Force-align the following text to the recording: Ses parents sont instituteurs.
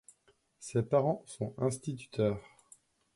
Ses 0.57 0.81
parents 0.81 1.21
sont 1.27 1.53
instituteurs. 1.59 2.43